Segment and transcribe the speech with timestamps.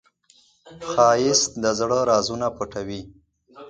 [0.91, 3.01] ښایست د زړه رازونه پټوي